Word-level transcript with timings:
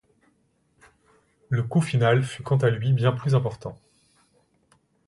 Le 1.49 1.61
coût 1.61 1.79
final 1.79 2.23
fut 2.23 2.41
quant 2.41 2.57
à 2.57 2.71
lui 2.71 2.91
bien 2.91 3.11
plus 3.11 3.35
important. 3.35 3.77